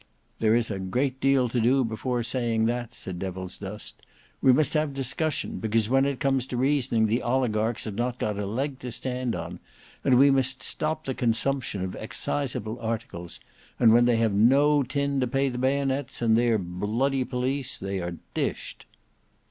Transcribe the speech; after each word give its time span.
"There 0.39 0.55
is 0.55 0.71
a 0.71 0.79
great 0.79 1.19
deal 1.19 1.47
to 1.47 1.61
do 1.61 1.83
before 1.83 2.23
saying 2.23 2.65
that," 2.65 2.91
said 2.91 3.19
Devilsdust. 3.19 4.01
"We 4.41 4.51
must 4.51 4.73
have 4.73 4.95
discussion, 4.95 5.59
because 5.59 5.89
when 5.91 6.05
it 6.05 6.19
comes 6.19 6.47
to 6.47 6.57
reasoning, 6.57 7.05
the 7.05 7.21
oligarchs 7.21 7.83
have 7.85 7.93
not 7.93 8.17
got 8.17 8.39
a 8.39 8.47
leg 8.47 8.79
to 8.79 8.91
stand 8.91 9.35
on; 9.35 9.59
and 10.03 10.17
we 10.17 10.31
must 10.31 10.63
stop 10.63 11.05
the 11.05 11.13
consumption 11.13 11.83
of 11.83 11.95
exciseable 11.95 12.79
articles, 12.83 13.39
and 13.79 13.93
when 13.93 14.05
they 14.05 14.15
have 14.17 14.33
no 14.33 14.81
tin 14.81 15.19
to 15.19 15.27
pay 15.27 15.49
the 15.49 15.59
bayonets 15.59 16.19
and 16.19 16.35
their 16.35 16.57
b—y 16.57 17.23
police, 17.23 17.77
they 17.77 17.99
are 18.01 18.15
dished." 18.33 18.87